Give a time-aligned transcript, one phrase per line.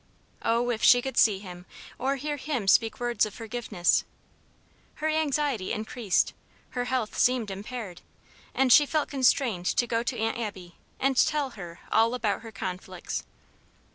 [0.41, 1.67] Oh, if she could see him,
[1.99, 4.03] or hear him speak words of forgiveness.
[4.95, 6.33] Her anxiety increased;
[6.71, 8.01] her health seemed impaired,
[8.55, 12.51] and she felt constrained to go to Aunt Abby and tell her all about her
[12.51, 13.25] conflicts.